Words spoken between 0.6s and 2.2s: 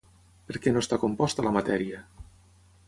què no està composta la matèria?